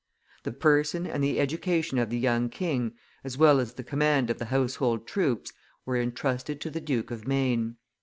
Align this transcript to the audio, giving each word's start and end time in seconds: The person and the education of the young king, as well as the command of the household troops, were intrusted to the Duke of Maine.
The 0.41 0.51
person 0.51 1.05
and 1.05 1.23
the 1.23 1.39
education 1.39 1.99
of 1.99 2.09
the 2.09 2.17
young 2.17 2.49
king, 2.49 2.93
as 3.23 3.37
well 3.37 3.59
as 3.59 3.73
the 3.75 3.83
command 3.83 4.31
of 4.31 4.39
the 4.39 4.45
household 4.45 5.05
troops, 5.05 5.53
were 5.85 5.95
intrusted 5.95 6.59
to 6.61 6.71
the 6.71 6.81
Duke 6.81 7.11
of 7.11 7.27
Maine. 7.27 7.75